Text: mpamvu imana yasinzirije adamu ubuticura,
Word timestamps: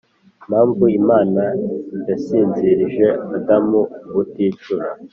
mpamvu 0.47 0.85
imana 0.99 1.43
yasinzirije 2.09 3.07
adamu 3.37 3.81
ubuticura, 4.09 4.85